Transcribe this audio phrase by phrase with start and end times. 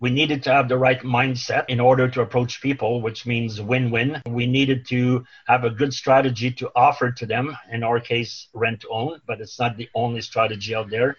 [0.00, 3.90] We needed to have the right mindset in order to approach people, which means win
[3.90, 4.20] win.
[4.26, 8.80] We needed to have a good strategy to offer to them, in our case, rent
[8.82, 11.16] to own, but it's not the only strategy out there.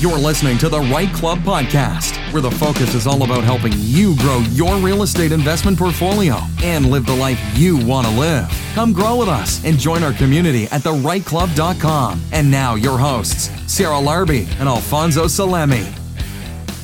[0.00, 4.14] You're listening to the REITE Club podcast, where the focus is all about helping you
[4.18, 8.48] grow your real estate investment portfolio and live the life you want to live.
[8.74, 12.22] Come grow with us and join our community at thereiteclub.com.
[12.30, 16.07] And now, your hosts, Sarah Larbi and Alfonso Salemi.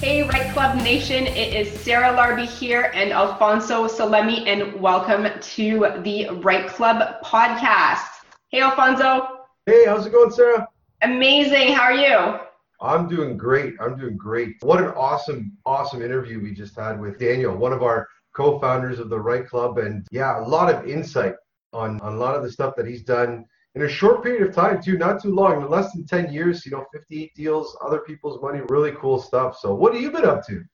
[0.05, 5.79] Hey, REITE Club Nation, it is Sarah Larbi here and Alfonso Salemi, and welcome to
[6.03, 8.05] the REITE Club podcast.
[8.51, 9.47] Hey, Alfonso.
[9.65, 10.69] Hey, how's it going, Sarah?
[11.01, 11.73] Amazing.
[11.73, 12.39] How are you?
[12.83, 13.77] I'm doing great.
[13.81, 14.57] I'm doing great.
[14.61, 18.99] What an awesome, awesome interview we just had with Daniel, one of our co founders
[18.99, 19.79] of the REITE Club.
[19.79, 21.33] And yeah, a lot of insight
[21.73, 24.55] on, on a lot of the stuff that he's done in a short period of
[24.55, 28.01] time too, not too long, in less than 10 years, you know, 58 deals, other
[28.01, 29.59] people's money, really cool stuff.
[29.59, 30.65] So what have you been up to?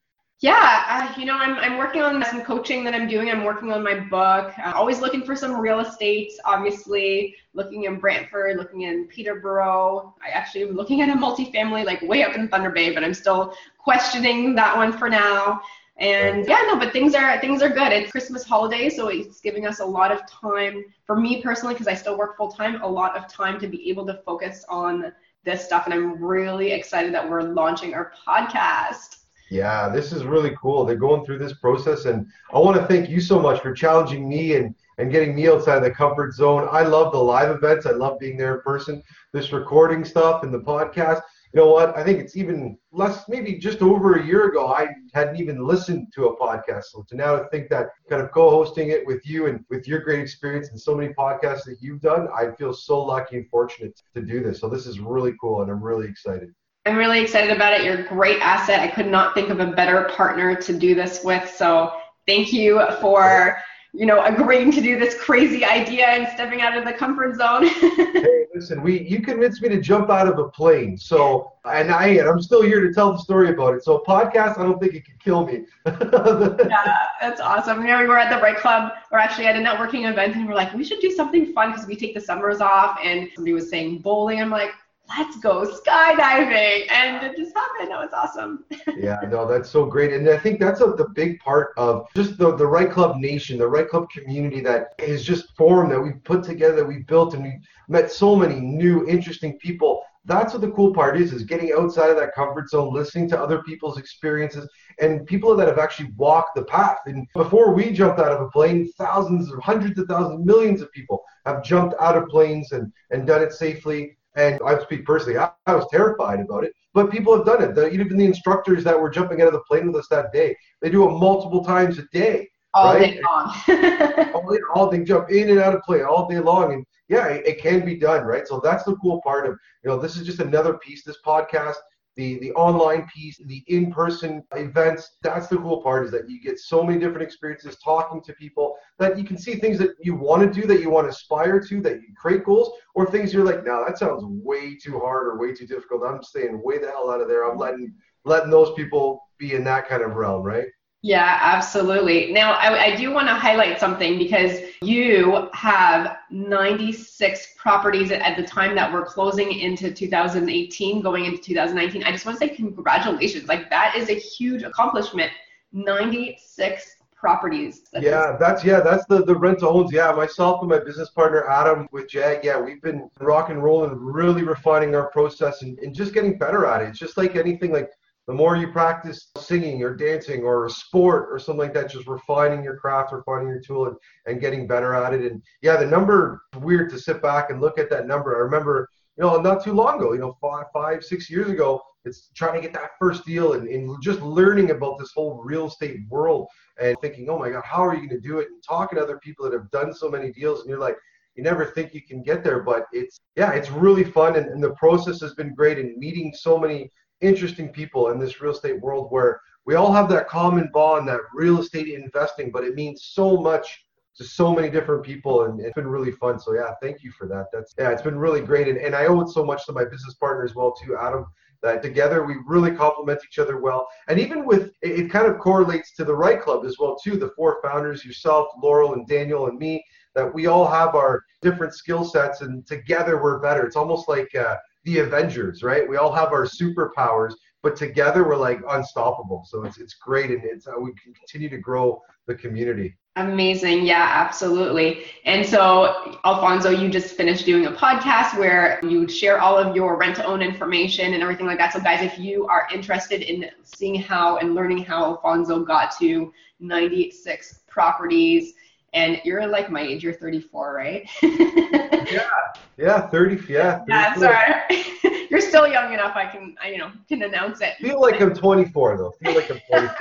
[0.41, 3.31] Yeah, uh, you know, I'm, I'm working on some coaching that I'm doing.
[3.31, 4.55] I'm working on my book.
[4.57, 10.15] I'm always looking for some real estate, obviously, looking in Brantford, looking in Peterborough.
[10.25, 13.13] I actually am looking at a multifamily like way up in Thunder Bay, but I'm
[13.13, 15.61] still questioning that one for now.
[16.01, 17.93] And yeah, no, but things are things are good.
[17.93, 21.89] It's Christmas holiday, so it's giving us a lot of time for me personally, because
[21.89, 25.13] I still work full time, a lot of time to be able to focus on
[25.45, 25.85] this stuff.
[25.85, 29.19] And I'm really excited that we're launching our podcast.
[29.51, 30.87] Yeah, this is really cool.
[30.87, 34.27] They're going through this process, and I want to thank you so much for challenging
[34.29, 36.69] me and and getting me outside of the comfort zone.
[36.71, 37.87] I love the live events.
[37.87, 39.03] I love being there in person.
[39.33, 41.97] This recording stuff and the podcast you know what?
[41.97, 46.13] I think it's even less, maybe just over a year ago, I hadn't even listened
[46.15, 46.85] to a podcast.
[46.85, 50.21] So to now think that kind of co-hosting it with you and with your great
[50.21, 54.23] experience and so many podcasts that you've done, I feel so lucky and fortunate to
[54.23, 54.61] do this.
[54.61, 56.55] So this is really cool, and I'm really excited.
[56.87, 57.85] I'm really excited about it.
[57.85, 58.81] You're a great asset.
[58.81, 61.51] I could not think of a better partner to do this with.
[61.51, 61.93] So
[62.27, 63.59] thank you for
[63.93, 67.67] you know, agreeing to do this crazy idea and stepping out of the comfort zone.
[67.69, 70.97] hey, listen, we you convinced me to jump out of a plane.
[70.97, 73.85] So and I and I'm still here to tell the story about it.
[73.85, 75.65] So podcast, I don't think it could kill me.
[75.87, 77.81] yeah, that's awesome.
[77.83, 80.47] You know, we were at the REITE Club, or actually at a networking event, and
[80.47, 82.99] we're like, we should do something fun because we take the summers off.
[83.03, 84.41] And somebody was saying bowling.
[84.41, 84.71] I'm like,
[85.19, 86.91] let's go skydiving.
[86.91, 87.91] And it just happened.
[87.91, 88.65] That was awesome.
[88.97, 90.13] Yeah no that's so great.
[90.13, 93.59] And i think that's a, the big part of just the, the REITE Club nation
[93.59, 97.43] the REITE Club community that is just formed that we've put together we've built and
[97.43, 100.03] we've met so many new interesting people.
[100.25, 103.41] That's what the cool part is is getting outside of that comfort zone listening to
[103.41, 104.69] other people's experiences
[105.01, 106.99] and people that have actually walked the path.
[107.07, 110.93] And before we jumped out of a plane thousands or hundreds of thousands millions of
[110.93, 115.39] people have jumped out of planes and and done it safely and I speak personally,
[115.39, 116.73] I, I, was terrified about it.
[116.95, 117.75] But people have done it.
[117.75, 120.57] The, even the instructors that were jumping out of the plane with us that day,
[120.81, 122.49] they do it multiple times a day.
[122.73, 123.15] All right?
[123.15, 124.33] day long.
[124.35, 126.73] all, all they jump in and out of plane all day long.
[126.73, 128.47] And yeah, it, it can be done, right?
[128.47, 131.77] So that's the cool part of, you know, this is just another piece, this podcast
[132.17, 135.17] the the online piece, the in-person events.
[135.23, 138.77] That's the cool part is that you get so many different experiences talking to people
[138.99, 141.61] that you can see things that you want to do, that you want to aspire
[141.61, 145.27] to, that you create goals, or things you're like, no, that sounds way too hard
[145.29, 146.03] or way too difficult.
[146.05, 147.51] I'm staying way the hell out of there.
[147.51, 147.95] I'm letting
[148.25, 150.67] letting those people be in that kind of realm, right?
[151.03, 152.31] Yeah, absolutely.
[152.31, 158.43] Now, I, I do want to highlight something because you have 96 properties at the
[158.43, 162.05] time that we're closing into 2018, going into 2019.
[162.05, 163.49] I just want to say congratulations.
[163.49, 165.33] Like, that is a huge accomplishment.
[165.73, 167.83] 96 properties.
[167.93, 169.93] That's yeah, that's yeah, that's the the rent owns.
[169.93, 172.45] Yeah, myself and my business partner Adam with Jag.
[172.45, 176.39] Yeah, we've been rock and rolling, and really refining our process and, and just getting
[176.39, 176.89] better at it.
[176.89, 177.73] It's just like anything.
[177.73, 177.91] Like
[178.31, 182.07] the more you practice singing or dancing or a sport or something like that, just
[182.07, 183.97] refining your craft, refining your tool, and,
[184.27, 185.33] and getting better at it.
[185.33, 188.37] And yeah, the number weird to sit back and look at that number.
[188.37, 191.83] I remember, you know, not too long ago, you know, five, five, six years ago,
[192.05, 195.67] it's trying to get that first deal and, and just learning about this whole real
[195.67, 196.47] estate world
[196.81, 198.47] and thinking, oh my God, how are you going to do it?
[198.47, 200.97] And talking to other people that have done so many deals, and you're like,
[201.35, 204.63] you never think you can get there, but it's yeah, it's really fun, and, and
[204.63, 208.81] the process has been great, and meeting so many interesting people in this real estate
[208.81, 213.05] world where we all have that common bond, that real estate investing, but it means
[213.13, 213.85] so much
[214.17, 216.39] to so many different people and it's been really fun.
[216.39, 217.47] So yeah, thank you for that.
[217.53, 218.69] That's yeah, it's been really great.
[218.69, 221.27] And, and I owe it so much to my business partner as well too, Adam,
[221.63, 223.87] that together we really complement each other well.
[224.09, 227.17] And even with it, it kind of correlates to the REITE Club as well too,
[227.17, 229.85] the four founders, yourself, Laurel and Daniel and me,
[230.15, 233.65] that we all have our different skill sets and together we're better.
[233.65, 235.89] It's almost like uh, the Avengers, right?
[235.89, 239.45] We all have our superpowers, but together we're like unstoppable.
[239.47, 242.97] So it's it's great, and it's uh, we can continue to grow the community.
[243.17, 243.85] Amazing.
[243.85, 245.05] Yeah, absolutely.
[245.25, 249.97] And so, Alfonso, you just finished doing a podcast where you share all of your
[249.99, 251.73] rent to own information and everything like that.
[251.73, 256.33] So, guys, if you are interested in seeing how and learning how Alfonso got to
[256.61, 258.55] 96 properties,
[258.93, 261.09] and you're like my age, you're 34, right?
[261.23, 262.29] yeah,
[262.77, 263.85] yeah, 30, yeah.
[263.89, 264.85] Yeah, sorry.
[265.31, 266.17] you're still young enough.
[266.17, 267.75] I can, I, you know, can announce it.
[267.81, 269.13] Feel like I'm 24 though.
[269.23, 269.97] Feel like I'm 24.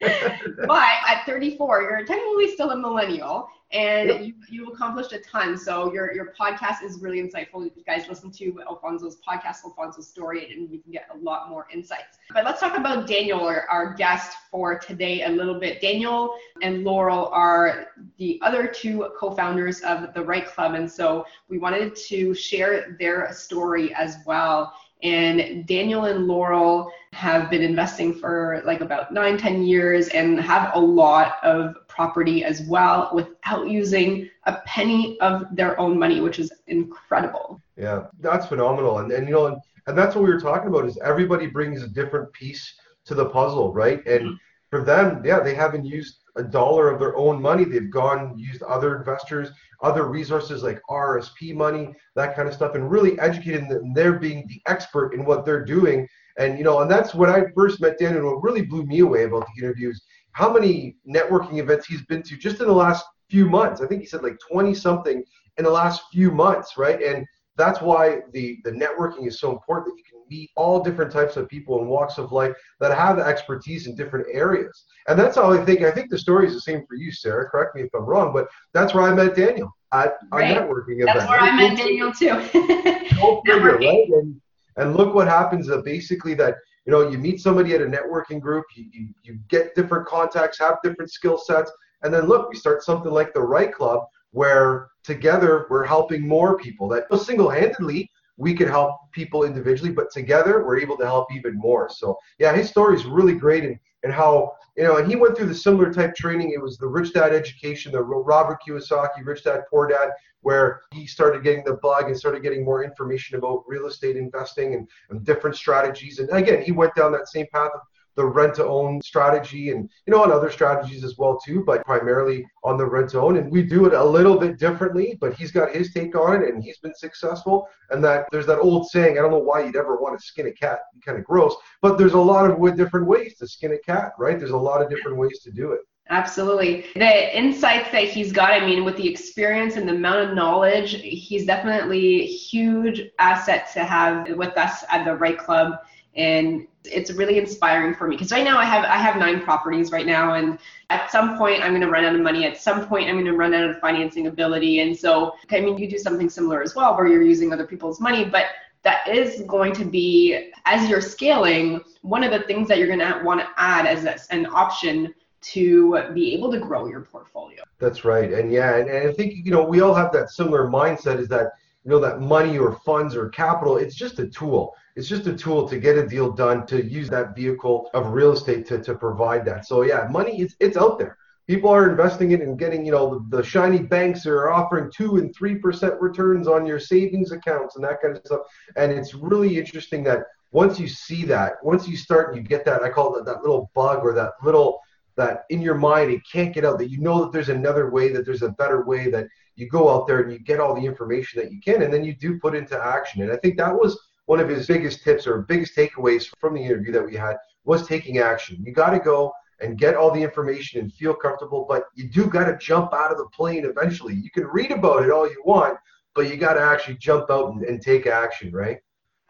[0.66, 4.20] but at 34, you're technically still a millennial and yep.
[4.20, 5.56] you, you accomplished a ton.
[5.56, 7.64] So your, your podcast is really insightful.
[7.64, 11.66] You guys listen to Alfonso's podcast, Alfonso's story, and you can get a lot more
[11.72, 12.18] insights.
[12.34, 15.80] But let's talk about Daniel, our, our guest for today, a little bit.
[15.80, 17.88] Daniel and Laurel are
[18.18, 20.74] the other two co-founders of the REITE Club.
[20.74, 24.74] And so we wanted to share their story as well.
[25.02, 30.70] And Daniel and Laurel have been investing for like about nine, ten years and have
[30.74, 36.38] a lot of property as well without using a penny of their own money, which
[36.38, 37.60] is incredible.
[37.76, 38.98] Yeah, that's phenomenal.
[38.98, 39.56] And, and you know, and,
[39.86, 42.74] and that's what we were talking about is everybody brings a different piece
[43.04, 44.04] to the puzzle, right?
[44.06, 44.34] And mm-hmm.
[44.70, 47.64] for them, yeah, they haven't used a dollar of their own money.
[47.64, 49.50] They've gone used other investors,
[49.82, 53.92] other resources like RSP money, that kind of stuff, and really educating them.
[53.92, 56.08] They're being the expert in what they're doing.
[56.38, 58.24] And you know, and that's when I first met Daniel.
[58.24, 60.02] What really blew me away about the interviews,
[60.32, 63.80] how many networking events he's been to just in the last few months.
[63.80, 65.24] I think he said like 20 something
[65.56, 67.02] in the last few months, right?
[67.02, 67.26] And
[67.56, 71.36] that's why the the networking is so important that you can meet all different types
[71.36, 75.52] of people and walks of life that have expertise in different areas and that's how
[75.52, 77.90] i think i think the story is the same for you sarah correct me if
[77.94, 80.56] i'm wrong but that's where i met daniel at right.
[80.56, 82.40] our networking that's event That's where i met daniel too
[83.44, 84.08] figure, right?
[84.08, 84.40] and,
[84.76, 86.54] and look what happens uh, basically that
[86.86, 90.58] you know you meet somebody at a networking group you, you, you get different contacts
[90.58, 91.70] have different skill sets
[92.02, 96.56] and then look we start something like the REITE Club where together we're helping more
[96.58, 101.54] people that single-handedly we could help people individually but together we're able to help even
[101.56, 101.88] more.
[101.90, 105.36] So yeah his story is really great and, and how you know and he went
[105.36, 106.52] through the similar type training.
[106.52, 110.10] It was the rich dad education the robert kiyosaki rich dad poor dad
[110.40, 114.74] where he started getting the bug and started getting more information about real estate investing
[114.74, 116.18] and, and different strategies.
[116.18, 117.80] And again he went down that same path of
[118.16, 121.84] the rent to own strategy and you know on other strategies as well too but
[121.84, 123.36] primarily on the rent to own.
[123.36, 126.54] And we do it a little bit differently but he's got his take on it
[126.54, 127.68] and he's been successful.
[127.90, 130.46] And that there's that old saying i don't know why you'd ever want to skin
[130.46, 130.80] a cat.
[131.04, 134.38] Kind of gross but there's a lot of different ways to skin a cat right?
[134.38, 135.80] There's a lot of different ways to do it.
[136.10, 136.84] Absolutely.
[136.94, 141.00] The insights that he's got, I mean, with the experience and the amount of knowledge,
[141.00, 145.78] he's definitely a huge asset to have with us at the REITE Club
[146.16, 149.92] and it's really inspiring for me because right now I have I have nine properties
[149.92, 150.58] right now and
[150.90, 153.24] at some point I'm going to run out of money at some point I'm going
[153.26, 156.74] to run out of financing ability and so I mean you do something similar as
[156.74, 158.46] well where you're using other people's money but
[158.82, 162.98] that is going to be as you're scaling one of the things that you're going
[162.98, 167.62] to want to add as an option to be able to grow your portfolio.
[167.78, 168.32] That's right.
[168.32, 171.28] And yeah, and, and I think you know we all have that similar mindset is
[171.28, 171.52] that
[171.84, 174.74] you know that money or funds or capital it's just a tool.
[174.94, 178.32] It's just a tool to get a deal done to use that vehicle of real
[178.32, 179.66] estate to, to provide that.
[179.66, 181.18] So yeah money it's, it's out there.
[181.48, 185.16] People are investing it and getting you know the, the shiny banks are offering two
[185.16, 188.42] and three percent returns on your savings accounts and that kind of stuff.
[188.76, 192.64] And it's really interesting that once you see that once you start and you get
[192.64, 194.81] that i call it that little bug or that little
[195.16, 198.08] that in your mind it can't get out that you know that there's another way
[198.12, 199.26] that there's a better way that
[199.56, 202.04] you go out there and you get all the information that you can and then
[202.04, 203.22] you do put into action.
[203.22, 206.64] And i think that was one of his biggest tips or biggest takeaways from the
[206.64, 208.62] interview that we had was taking action.
[208.64, 212.26] You got to go and get all the information and feel comfortable but you do
[212.26, 214.14] got to jump out of the plane eventually.
[214.14, 215.78] You can read about it all you want
[216.14, 218.78] but you got to actually jump out and, and take action right?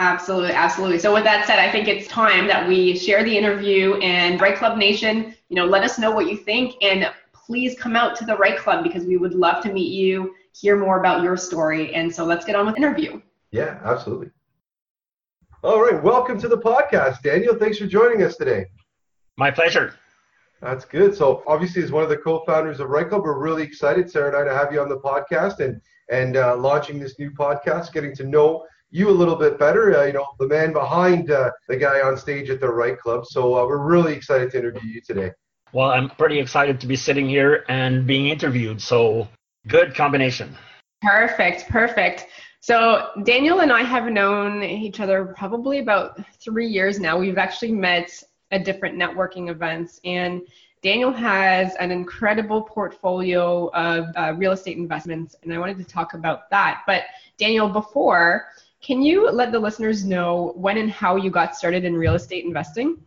[0.02, 0.98] Absolutely, absolutely.
[0.98, 4.56] So with that said, I think it's time that we share the interview and REITE
[4.56, 8.24] Club Nation, you know, let us know what you think and please come out to
[8.24, 11.94] the REITE Club because we would love to meet you, hear more about your story.
[11.94, 13.20] And so let's get on with the interview.
[13.50, 14.30] Yeah, absolutely.
[15.62, 17.54] All right, welcome to the podcast, Daniel.
[17.54, 18.64] Thanks for joining us today.
[19.36, 19.94] My pleasure.
[20.62, 21.14] That's good.
[21.14, 24.36] So obviously, as one of the co-founders of REITE Club, we're really excited, Sarah and
[24.36, 28.14] I, to have you on the podcast and and uh, launching this new podcast, getting
[28.16, 29.98] to know you a little bit better.
[29.98, 33.26] Uh, you know, the man behind uh, the guy on stage at the REITE Club.
[33.26, 35.30] So uh, we're really excited to interview you today.
[35.72, 38.80] Well, I'm pretty excited to be sitting here and being interviewed.
[38.80, 39.28] So
[39.68, 40.54] good combination.
[41.00, 42.26] Perfect, perfect.
[42.60, 47.18] So Daniel and I have known each other probably about three years now.
[47.18, 50.42] We've actually met at different networking events, and
[50.82, 56.14] Daniel has an incredible portfolio of uh, real estate investments, and I wanted to talk
[56.14, 56.82] about that.
[56.86, 57.04] But
[57.38, 58.48] Daniel, before,
[58.82, 62.44] can you let the listeners know when and how you got started in real estate
[62.44, 62.98] investing?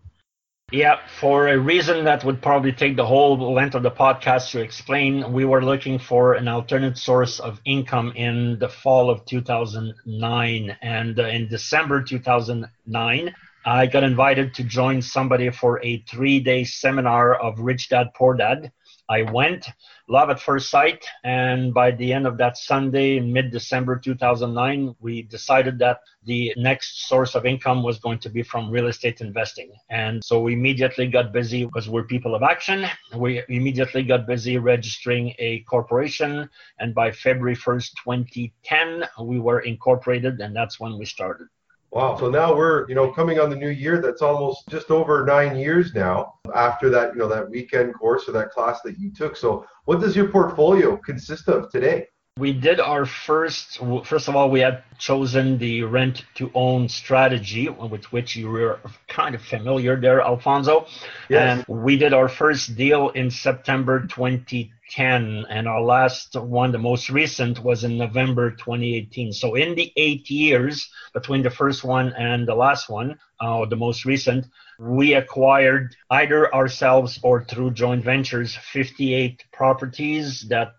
[0.72, 4.62] Yeah, for a reason that would probably take the whole length of the podcast to
[4.62, 10.78] explain, we were looking for an alternate source of income in the fall of 2009.
[10.82, 16.64] And uh, in December 2009, I got invited to join somebody for a three day
[16.64, 18.72] seminar of Rich Dad Poor Dad.
[19.08, 19.68] I went,
[20.08, 24.96] love at first sight, and by the end of that Sunday in mid December 2009,
[25.00, 29.22] we decided that the next source of income was going to be from real estate
[29.22, 29.72] investing.
[29.90, 32.88] And so we immediately got busy because we're people of action.
[33.16, 40.42] We immediately got busy registering a corporation, and by February 1st, 2010, we were incorporated,
[40.42, 41.48] and that's when we started.
[41.96, 42.18] Wow.
[42.18, 44.02] So now we're, you know, coming on the new year.
[44.02, 48.34] That's almost just over nine years now after that, you know, that weekend course or
[48.34, 49.38] that class that you took.
[49.38, 52.08] So what does your portfolio consist of today?
[52.38, 57.70] We did our first, first of all, we had chosen the rent to own strategy
[57.70, 60.86] with which you were kind of familiar there, Alfonso.
[61.30, 61.66] Yes.
[61.66, 67.10] And we did our first deal in September 2010 and our last one the most
[67.10, 72.48] recent was in november 2018 so in the eight years between the first one and
[72.48, 74.46] the last one uh, the most recent
[74.78, 80.76] we acquired either ourselves or through joint ventures 58 properties that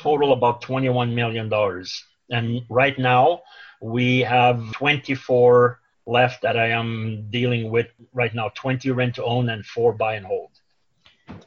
[0.00, 3.42] total about 21 million dollars and right now
[3.80, 9.48] we have 24 left that i am dealing with right now 20 rent to own
[9.48, 10.50] and 4 buy and hold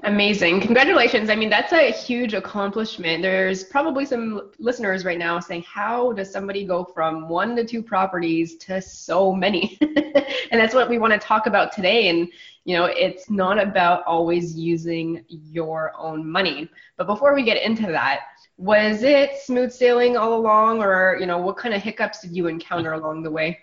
[0.03, 0.61] Amazing.
[0.61, 1.29] Congratulations.
[1.29, 3.21] I mean, that's a huge accomplishment.
[3.21, 7.81] There's probably some listeners right now saying, How does somebody go from one to two
[7.83, 9.77] properties to so many?
[9.81, 12.09] and that's what we want to talk about today.
[12.09, 12.29] And,
[12.63, 16.69] you know, it's not about always using your own money.
[16.97, 18.21] But before we get into that,
[18.59, 22.47] was it smooth sailing all along, or, you know, what kind of hiccups did you
[22.47, 23.57] encounter along the way?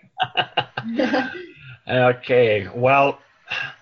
[1.87, 2.67] okay.
[2.73, 3.19] Well,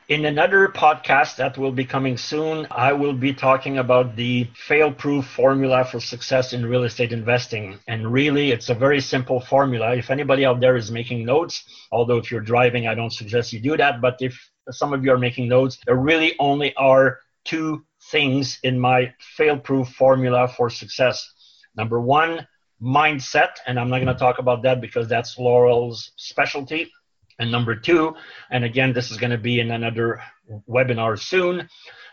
[0.09, 4.91] in another podcast that will be coming soon, I will be talking about the fail
[4.91, 7.79] proof formula for success in real estate investing.
[7.87, 9.95] And really, it's a very simple formula.
[9.95, 13.61] If anybody out there is making notes, although if you're driving, I don't suggest you
[13.61, 14.01] do that.
[14.01, 14.37] But if
[14.69, 19.57] some of you are making notes, there really only are two things in my fail
[19.57, 21.31] proof formula for success.
[21.75, 22.47] Number one,
[22.81, 23.55] mindset.
[23.65, 26.91] And I'm not going to talk about that because that's Laurel's specialty.
[27.39, 28.15] And number two,
[28.49, 30.21] and again, this is going to be in another
[30.69, 31.67] webinar soon,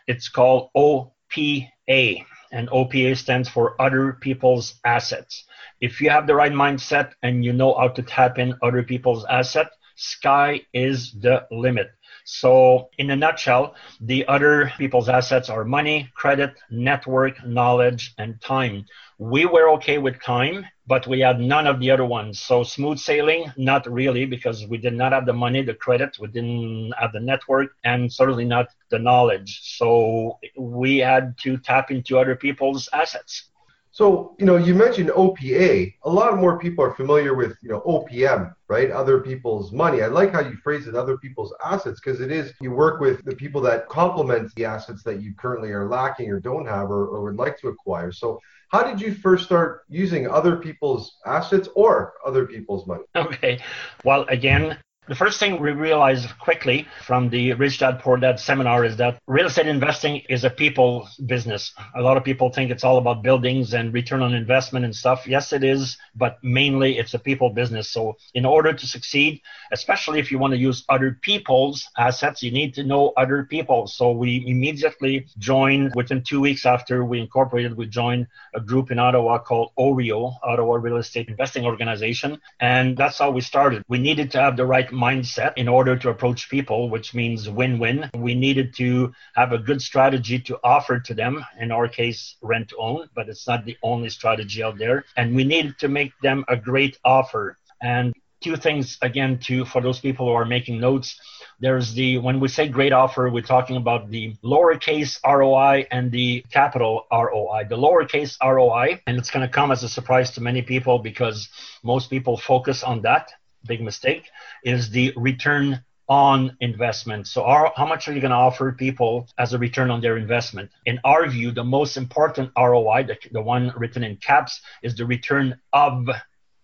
[0.09, 2.25] it's called OPA.
[2.51, 5.45] And OPA stands for Other People's Assets.
[5.81, 9.25] If you have the right mindset and you know how to tap in other people's
[9.27, 11.91] assets, sky is the limit.
[12.25, 18.87] So, in a nutshell, the other people's assets are money, credit, network, knowledge, and time.
[19.19, 22.41] We were okay with time, but we had none of the other ones.
[22.41, 26.29] So, smooth sailing, not really, because we did not have the money, the credit, we
[26.29, 29.61] didn't have the network, and certainly not the knowledge.
[29.79, 33.52] So, we had to tap into other people's assets.
[33.95, 35.95] So, you know, you mentioned OPA.
[36.05, 38.91] A lot more people are familiar with, you know, OPM, right?
[38.91, 40.01] Other people's money.
[40.01, 43.23] I like how you phrase it, other people's assets, because it is, you work with
[43.27, 47.07] the people that complement the assets that you currently are lacking or don't have or,
[47.07, 48.13] or would like to acquire.
[48.13, 53.05] So, how did you first start using other people's assets or other people's money?
[53.15, 53.61] Okay.
[54.05, 54.79] Well, again,
[55.09, 59.21] the first thing we realized quickly from the Rich Dad Poor Dad seminar is that
[59.27, 61.73] real estate investing is a people business.
[61.97, 65.27] A lot of people think it's all about buildings and return on investment and stuff.
[65.27, 67.89] Yes, it is, but mainly it's a people business.
[67.89, 69.43] So, in order to succeed,
[69.73, 73.89] especially if you want to use other people's assets, you need to know other people.
[73.89, 79.01] So, we immediately joined within two weeks after we incorporated, we joined a group in
[79.01, 82.41] Ottawa called OREIO, Ottawa Real Estate Investing Organization.
[82.61, 83.83] And that's how we started.
[83.89, 87.79] We needed to have the right mindset in order to approach people, which means win
[87.79, 88.11] win.
[88.15, 92.69] We needed to have a good strategy to offer to them, in our case, rent
[92.69, 95.05] to own, but it's not the only strategy out there.
[95.17, 97.59] And we needed to make them a great offer.
[97.81, 101.21] And two things again to for those people who are making notes
[101.61, 106.45] there's the when we say great offer we're talking about the lowercase roi and the
[106.51, 110.61] capital roi the lowercase roi and it's going to come as a surprise to many
[110.61, 111.49] people because
[111.85, 113.31] most people focus on that
[113.67, 114.31] big mistake
[114.65, 117.27] is the return on investment.
[117.27, 120.17] So, our, how much are you going to offer people as a return on their
[120.17, 120.71] investment?
[120.85, 125.07] In our view, the most important ROI, the, the one written in caps, is the
[125.07, 126.09] return of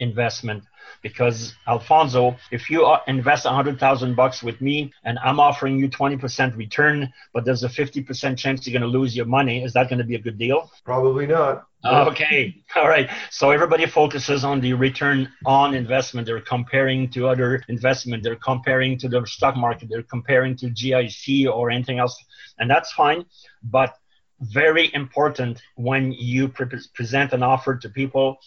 [0.00, 0.64] investment
[1.02, 5.88] because Alfonso, if you invest a hundred thousand bucks with me and I'm offering you
[5.88, 9.88] 20% return, but there's a 50% chance you're going to lose your money, is that
[9.88, 10.70] going to be a good deal?
[10.84, 11.64] Probably not.
[11.84, 12.56] Okay.
[12.74, 13.08] All right.
[13.30, 16.26] So everybody focuses on the return on investment.
[16.26, 18.24] They're comparing to other investment.
[18.24, 19.88] They're comparing to the stock market.
[19.88, 22.16] They're comparing to GIC or anything else.
[22.58, 23.24] And that's fine.
[23.62, 23.94] But
[24.40, 28.38] very important when you pre- present an offer to people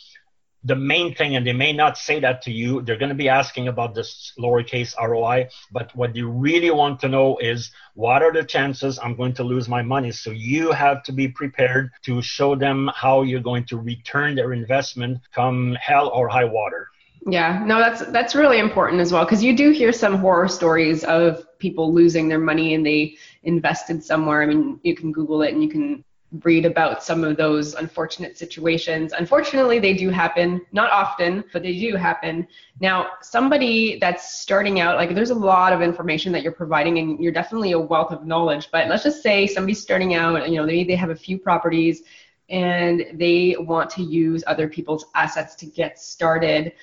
[0.64, 3.30] the main thing, and they may not say that to you, they're going to be
[3.30, 8.32] asking about this lowercase ROI, but what you really want to know is what are
[8.32, 10.12] the chances I'm going to lose my money?
[10.12, 14.54] So you have to be prepared to show them how you're going to return their
[14.54, 16.90] investment come hell or high water.
[17.28, 21.04] Yeah, no, that's that's really important as well because you do hear some horror stories
[21.04, 24.42] of people losing their money and they invested somewhere.
[24.42, 26.04] I mean, you can Google it and you can
[26.44, 29.12] read about some of those unfortunate situations.
[29.12, 32.48] Unfortunately, they do happen, not often, but they do happen.
[32.80, 37.20] Now, somebody that's starting out, like there's a lot of information that you're providing and
[37.20, 40.66] you're definitely a wealth of knowledge, but let's just say somebody's starting out, you know,
[40.66, 42.04] they, they have a few properties
[42.50, 46.74] and they want to use other people's assets to get started.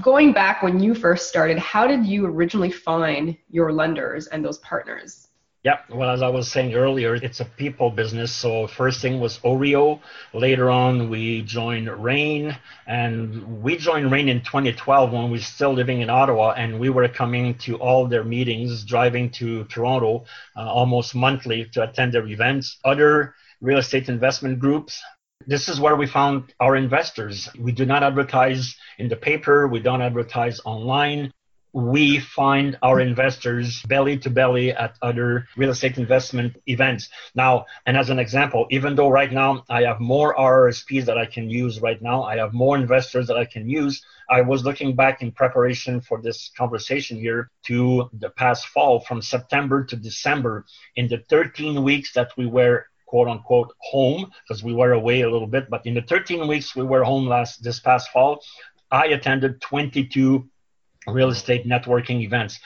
[0.00, 4.58] Going back when you first started, how did you originally find your lenders and those
[4.58, 5.21] partners?
[5.64, 8.32] Yeah, well, as I was saying earlier, it's a people business.
[8.32, 10.00] So first thing was OREIO.
[10.34, 15.72] Later on, we joined REIN, and we joined REIN in 2012 when we were still
[15.72, 20.24] living in Ottawa, and we were coming to all their meetings, driving to Toronto
[20.56, 22.78] uh, almost monthly to attend their events.
[22.84, 25.00] Other real estate investment groups.
[25.46, 27.48] This is where we found our investors.
[27.56, 29.68] We do not advertise in the paper.
[29.68, 31.32] We don't advertise online
[31.72, 37.08] we find our investors belly to belly at other real estate investment events.
[37.34, 41.26] Now, and as an example, even though right now I have more RRSPs that I
[41.26, 44.04] can use right now, I have more investors that I can use.
[44.28, 49.22] I was looking back in preparation for this conversation here to the past fall from
[49.22, 54.72] September to December in the 13 weeks that we were quote unquote home because we
[54.72, 57.78] were away a little bit, but in the 13 weeks we were home last this
[57.78, 58.42] past fall,
[58.90, 60.48] I attended 22
[61.06, 62.60] real estate networking events.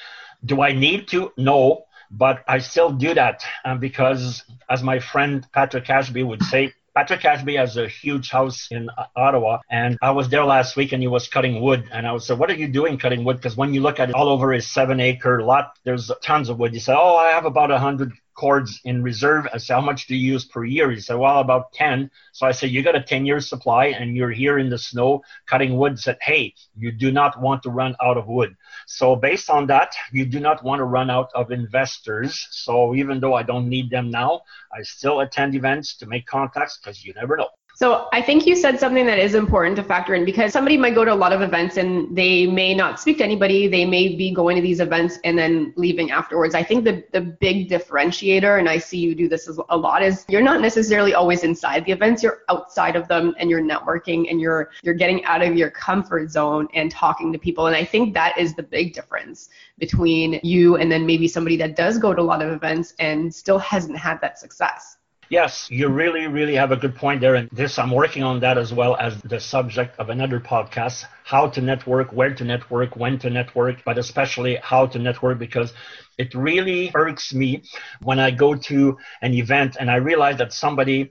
[0.44, 1.32] Do I need to?
[1.36, 6.72] No, but I still do that um, because, as my friend Patrick Ashby would say,
[6.94, 11.02] Patrick Ashby has a huge house in Ottawa, and I was there last week, and
[11.02, 13.54] he was cutting wood, and I was like, "What are you doing cutting wood?" Because
[13.54, 16.72] when you look at it, all over his seven-acre lot, there's tons of wood.
[16.72, 19.48] He said, "Oh, I have about a hundred cords in reserve.
[19.52, 20.90] I said, how much do you use per year?
[20.90, 22.10] He said, well, about 10.
[22.32, 25.22] So I said, you got a 10 year supply and you're here in the snow
[25.46, 25.98] cutting wood.
[25.98, 28.54] Said, hey, you do not want to run out of wood.
[28.86, 32.46] So based on that, you do not want to run out of investors.
[32.50, 36.78] So even though I don't need them now, I still attend events to make contacts
[36.78, 37.48] because you never know.
[37.78, 40.94] So I think you said something that is important to factor in because somebody might
[40.94, 43.68] go to a lot of events and they may not speak to anybody.
[43.68, 46.54] They may be going to these events and then leaving afterwards.
[46.54, 50.24] I think the, the big differentiator, and I see you do this a lot, is
[50.26, 52.22] you're not necessarily always inside the events.
[52.22, 56.30] You're outside of them and you're networking and you're you're getting out of your comfort
[56.30, 57.66] zone and talking to people.
[57.66, 61.76] And I think that is the big difference between you and then maybe somebody that
[61.76, 64.95] does go to a lot of events and still hasn't had that success.
[65.28, 67.34] Yes, you really, really have a good point there.
[67.34, 71.48] And this, I'm working on that as well as the subject of another podcast how
[71.48, 75.72] to network, where to network, when to network, but especially how to network because
[76.16, 77.62] it really irks me
[78.02, 81.10] when I go to an event and I realize that somebody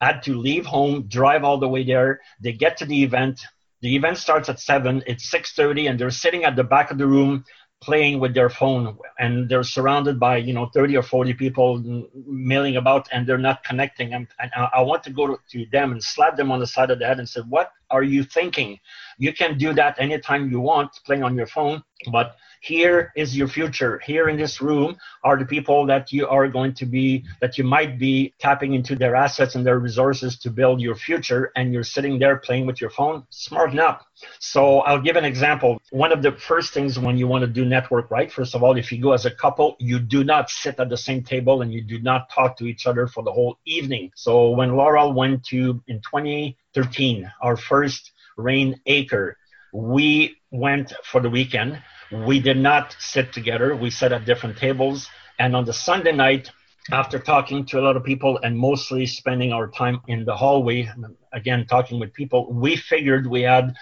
[0.00, 2.20] had to leave home, drive all the way there.
[2.40, 3.40] They get to the event.
[3.80, 7.06] The event starts at 7, it's 6:30 and they're sitting at the back of the
[7.06, 7.44] room
[7.82, 12.76] playing with their phone and they're surrounded by you know 30 or 40 people milling
[12.76, 14.14] about and they're not connecting.
[14.14, 16.90] And, and i want to go to, to them and slap them on the side
[16.90, 18.80] of the head and say what are you thinking?
[19.18, 23.46] You can do that anytime you want playing on your phone but here is your
[23.46, 24.00] future.
[24.04, 27.64] Here in this room are the people that you are going to be that you
[27.64, 31.84] might be tapping into their assets and their resources to build your future and you're
[31.84, 34.06] sitting there playing with your phone smarten up
[34.40, 35.80] so i'll give an example.
[35.90, 38.30] One of the first things when you want to do network right?
[38.32, 40.96] First of all if you go as a couple you do not sit at the
[40.96, 44.10] same table and you do not talk to each other for the whole evening.
[44.16, 49.36] So when laurel went to in 2013 our first REIN ACRE
[49.72, 53.76] we went for the weekend we did not sit together.
[53.76, 55.08] We sat at different tables.
[55.38, 56.50] And on the Sunday night,
[56.90, 60.88] after talking to a lot of people and mostly spending our time in the hallway,
[61.32, 63.74] again, talking with people, we figured we had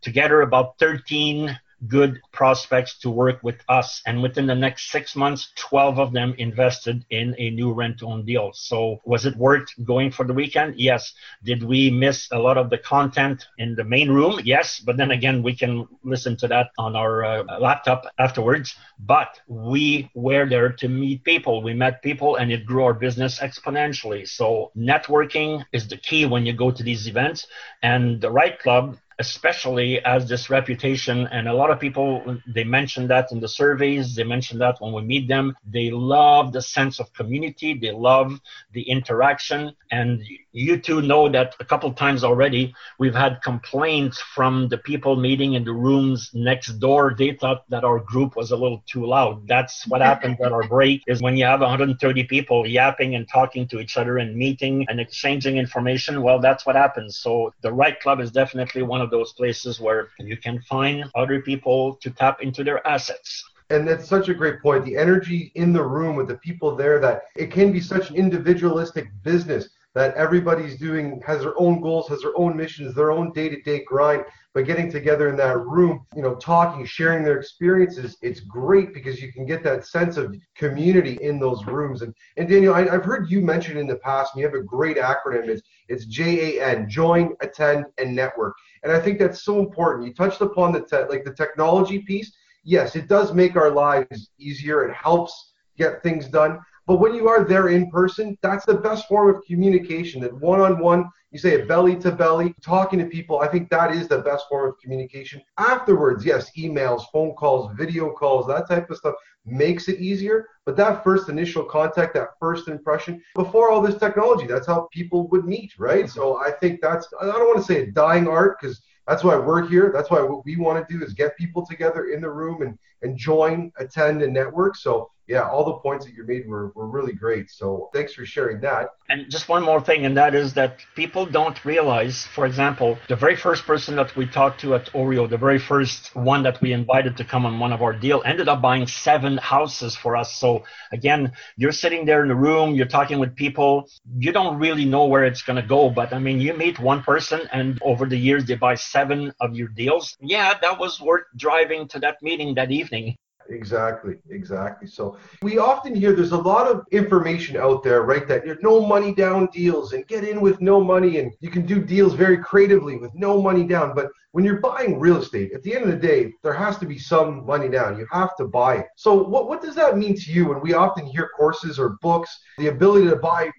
[0.00, 4.02] together about 13 good prospects to work with us.
[4.06, 8.24] And within the next six months, 12 of them invested in a new rent own
[8.24, 8.50] deal.
[8.52, 10.74] So was it worth going for the weekend?
[10.76, 11.12] Yes.
[11.44, 14.40] Did we miss a lot of the content in the main room?
[14.42, 14.80] Yes.
[14.80, 18.74] But then again, we can listen to that on our uh, laptop afterwards.
[18.98, 21.62] But we were there to meet people.
[21.62, 24.26] We met people and it grew our business exponentially.
[24.28, 27.46] So networking is the key when you go to these events.
[27.82, 33.08] And the REITE Club especially as this reputation and a lot of people they mention
[33.08, 37.00] that in the surveys they mention that when we meet them they love the sense
[37.00, 38.40] of community they love
[38.72, 40.22] the interaction and
[40.58, 45.54] you two know that a couple times already we've had complaints from the people meeting
[45.54, 47.14] in the rooms next door.
[47.16, 49.46] They thought that our group was a little too loud.
[49.46, 53.68] That's what happens at our break is when you have 130 people yapping and talking
[53.68, 56.22] to each other and meeting and exchanging information.
[56.22, 57.18] Well that's what happens.
[57.18, 61.40] So the REITE Club is definitely one of those places where you can find other
[61.40, 63.44] people to tap into their assets.
[63.70, 64.84] And that's such a great point.
[64.84, 68.16] The energy in the room with the people there that it can be such an
[68.16, 69.68] individualistic business
[69.98, 74.24] that everybody's doing has their own goals, has their own missions, their own day-to-day grind.
[74.54, 79.20] But getting together in that room, you know, talking, sharing their experiences, it's great because
[79.22, 82.02] you can get that sense of community in those rooms.
[82.02, 84.62] And and Daniel, I, have heard you mention in the past, and you have a
[84.62, 85.48] great acronym.
[85.48, 88.54] It's it's J A N, join, attend, and network.
[88.82, 90.06] And I think that's so important.
[90.06, 92.32] You touched upon the te- like the technology piece.
[92.64, 94.88] Yes, it does make our lives easier.
[94.88, 96.58] It helps get things done.
[96.88, 100.22] But when you are there in person, that's the best form of communication.
[100.22, 103.40] That one on one, you say it belly to belly, talking to people.
[103.40, 105.42] I think that is the best form of communication.
[105.58, 110.46] Afterwards, yes, emails, phone calls, video calls, that type of stuff makes it easier.
[110.64, 115.28] But that first initial contact, that first impression, before all this technology, that's how people
[115.28, 116.08] would meet, right?
[116.08, 119.36] So I think that's, I don't want to say a dying art because that's why
[119.36, 119.90] we're here.
[119.94, 122.78] That's why what we want to do is get people together in the room and,
[123.02, 124.74] and join, attend, and network.
[124.74, 127.50] So yeah, all the points that you made were, were really great.
[127.50, 128.88] So thanks for sharing that.
[129.10, 133.16] And just one more thing, and that is that people don't realize, for example, the
[133.16, 136.72] very first person that we talked to at OREIO, the very first one that we
[136.72, 140.34] invited to come on one of our deal, ended up buying seven houses for us.
[140.34, 143.88] So again, you're sitting there in the room, you're talking with people,
[144.18, 145.90] you don't really know where it's going to go.
[145.90, 149.54] But I mean, you meet one person, and over the years, they buy seven of
[149.54, 150.16] your deals.
[150.20, 153.16] Yeah, that was worth driving to that meeting that evening.
[153.50, 154.86] Exactly, exactly.
[154.86, 158.28] So we often hear there's a lot of information out there, right?
[158.28, 161.64] That you're no money down deals and get in with no money and you can
[161.64, 163.94] do deals very creatively with no money down.
[163.94, 166.86] But when you're buying real estate, at the end of the day, there has to
[166.86, 167.98] be some money down.
[167.98, 168.86] You have to buy it.
[168.96, 172.38] So what, what does that mean to you when we often hear courses or books,
[172.58, 173.50] the ability to buy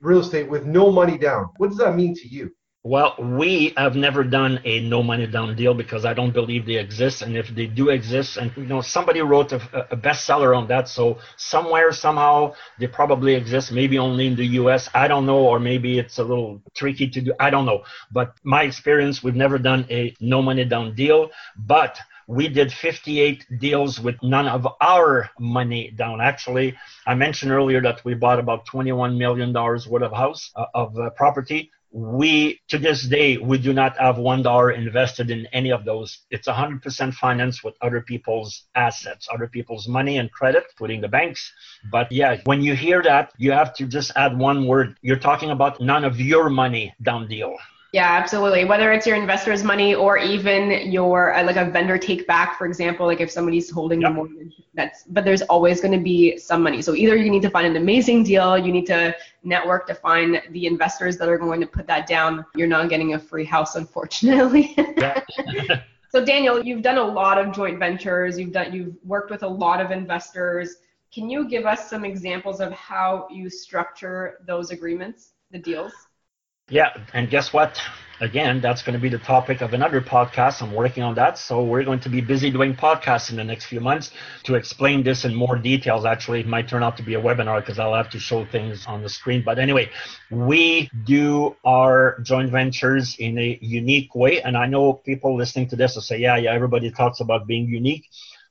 [0.00, 1.50] real estate with no money down?
[1.58, 2.50] What does that mean to you?
[2.86, 6.76] Well, we have never done a no money down deal because I don't believe they
[6.76, 7.20] exist.
[7.20, 9.56] And if they do exist, and you know, somebody wrote a,
[9.90, 13.72] a bestseller on that, so somewhere, somehow, they probably exist.
[13.72, 14.88] Maybe only in the U.S.
[14.94, 17.32] I don't know, or maybe it's a little tricky to do.
[17.40, 17.82] I don't know.
[18.12, 21.30] But my experience, we've never done a no money down deal.
[21.56, 26.20] But we did 58 deals with none of our money down.
[26.20, 30.66] Actually, I mentioned earlier that we bought about 21 million dollars worth of house uh,
[30.72, 35.46] of uh, property we to this day we do not have one dollar invested in
[35.52, 36.26] any of those.
[36.30, 41.50] It's 100% financed with other people's assets other people's money and credit including the banks.
[41.90, 44.98] But yeah when you hear that you have to just add one word.
[45.00, 47.56] You're talking about none of your money down deal
[47.96, 48.66] yeah, absolutely.
[48.66, 52.66] Whether it's your investor's money or even your uh, like a vendor take back, for
[52.66, 54.10] example, like if somebody's holding yep.
[54.10, 56.82] the mortgage, that's but there's always going to be some money.
[56.82, 60.42] So either you need to find an amazing deal, you need to network to find
[60.50, 62.44] the investors that are going to put that down.
[62.54, 64.76] You're not getting a free house, unfortunately.
[66.10, 68.38] so Daniel, you've done a lot of joint ventures.
[68.38, 70.76] You've done you've worked with a lot of investors.
[71.14, 75.94] Can you give us some examples of how you structure those agreements, the deals?
[76.68, 77.80] Yeah, and guess what?
[78.20, 80.62] Again, that's going to be the topic of another podcast.
[80.62, 81.38] I'm working on that.
[81.38, 84.10] So we're going to be busy doing podcasts in the next few months
[84.44, 86.04] to explain this in more details.
[86.04, 88.84] Actually, it might turn out to be a webinar because I'll have to show things
[88.86, 89.42] on the screen.
[89.44, 89.90] But anyway,
[90.30, 94.42] we do our joint ventures in a unique way.
[94.42, 97.68] And I know people listening to this will say, yeah, yeah, everybody talks about being
[97.68, 98.06] unique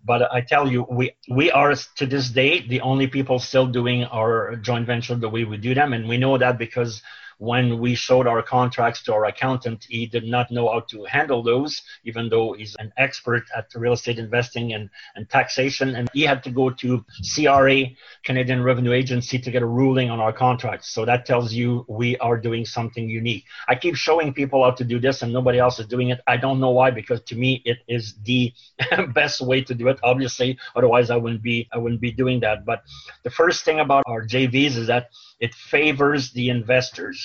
[0.07, 4.03] but I tell you, we we are to this day the only people still doing
[4.03, 7.01] our joint venture the way we do them, and we know that because
[7.37, 11.43] when we showed our contracts to our accountant, he did not know how to handle
[11.43, 15.95] those, even though he's an expert at real estate investing and, and taxation.
[15.95, 17.85] And he had to go to CRA,
[18.23, 20.93] Canadian Revenue Agency, to get a ruling on our contracts.
[20.93, 23.43] So that tells you we are doing something unique.
[23.67, 26.21] I keep showing people how to do this and nobody else is doing it.
[26.27, 28.53] I don't know why, because to me, it is the
[29.13, 29.99] best way to do it.
[30.03, 32.65] Obviously, otherwise I wouldn't be, I wouldn't be doing that.
[32.65, 32.83] But
[33.23, 35.09] the first thing about our JVs is that
[35.45, 37.17] it favors the investors.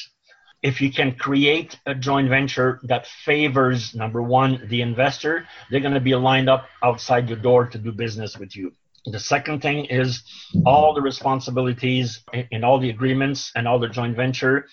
[0.63, 5.35] If you can create a joint venture that favors, number one, the investor,
[5.69, 8.67] they're going to be lined up outside your door to do business with you.
[9.07, 10.23] The second thing is
[10.67, 12.09] all the responsibilities
[12.51, 14.67] in all the agreements and all the joint venture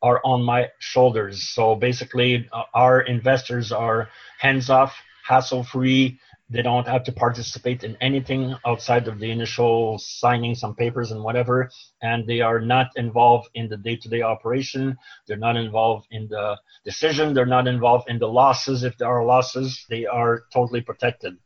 [0.00, 1.36] are on my shoulders.
[1.56, 4.92] So basically, uh, our investors are hands off,
[5.26, 6.20] hassle free,
[6.52, 11.22] they don't have to participate in anything outside of the initial signing some papers and
[11.22, 11.70] whatever.
[12.02, 14.96] And they are not involved in the day to day operation.
[15.26, 17.32] They're not involved in the decision.
[17.32, 18.84] They're not involved in the losses.
[18.84, 21.38] If there are losses, they are totally protected.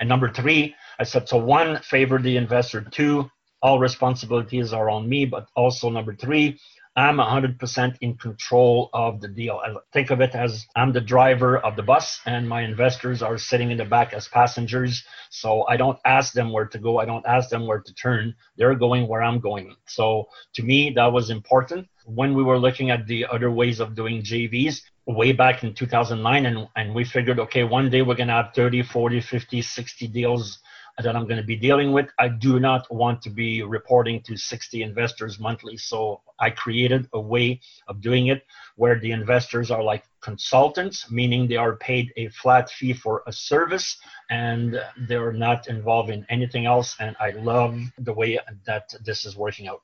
[0.00, 2.80] And number three, I said, so one, favor the investor.
[2.82, 3.30] Two,
[3.62, 5.26] all responsibilities are on me.
[5.26, 6.58] But also number three,
[6.94, 9.60] I'm 100% in control of the deal.
[9.64, 13.38] I think of it as I'm the driver of the bus and my investors are
[13.38, 15.02] sitting in the back as passengers.
[15.30, 16.98] So I don't ask them where to go.
[16.98, 18.34] I don't ask them where to turn.
[18.58, 19.74] They're going where I'm going.
[19.86, 21.88] So to me, that was important.
[22.04, 26.46] When we were looking at the other ways of doing JVs, way back in 2009
[26.46, 30.06] and, and we figured okay one day we're going to have 30 40 50 60
[30.06, 30.60] deals
[30.98, 32.08] that I'm going to be dealing with.
[32.18, 35.76] I do not want to be reporting to 60 investors monthly.
[35.76, 38.44] So I created a way of doing it
[38.76, 43.32] where the investors are like consultants, meaning they are paid a flat fee for a
[43.32, 43.98] service
[44.30, 46.96] and they're not involved in anything else.
[47.00, 49.82] And I love the way that this is working out.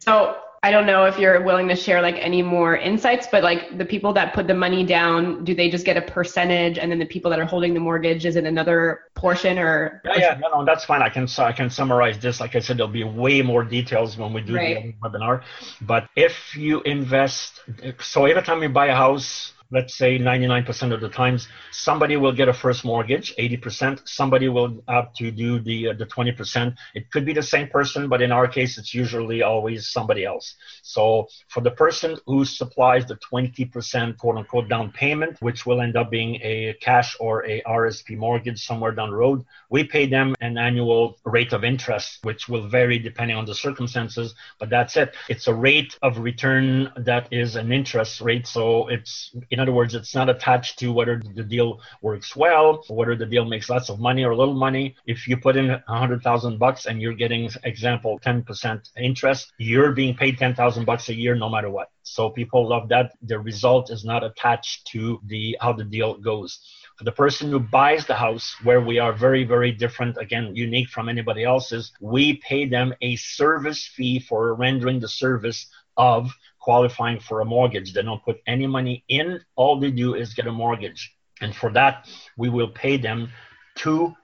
[0.00, 3.78] So I don't know if you're willing to share like any more insights, but like
[3.78, 7.00] the people that put the money down, do they just get a percentage, and then
[7.00, 10.00] the people that are holding the mortgage is it another portion or?
[10.04, 11.02] Yeah, yeah, no, no, that's fine.
[11.02, 12.38] I can I can summarize this.
[12.38, 14.94] Like I said, there'll be way more details when we do right.
[15.02, 15.42] the webinar.
[15.80, 17.60] But if you invest,
[17.98, 22.32] so every time you buy a house, let's say 99% of the times somebody will
[22.32, 27.10] get a first mortgage 80% somebody will have to do the uh, the 20% it
[27.10, 30.54] could be the same person but in our case it's usually always somebody else.
[30.82, 35.96] So for the person who supplies the 20% quote unquote down payment which will end
[35.96, 40.34] up being a cash or a RSP mortgage somewhere down the road we pay them
[40.40, 45.14] an annual rate of interest which will vary depending on the circumstances but that's it.
[45.28, 49.94] It's a rate of return that is an interest rate so it's in other words,
[49.94, 53.98] it's not attached to whether the deal works well, whether the deal makes lots of
[53.98, 54.96] money or little money.
[55.06, 59.92] If you put in a hundred thousand bucks and you're getting, example, 10% interest, you're
[59.92, 61.90] being paid 10,000 bucks a year no matter what.
[62.02, 63.12] So people love that.
[63.22, 66.60] The result is not attached to the how the deal goes.
[67.00, 71.08] The person who buys the house, where we are very, very different, again, unique from
[71.08, 77.40] anybody else's, we pay them a service fee for rendering the service of qualifying for
[77.40, 77.92] a mortgage.
[77.92, 79.40] They don't put any money in.
[79.56, 81.14] All they do is get a mortgage.
[81.40, 83.30] And for that, we will pay them
[83.78, 84.14] 2%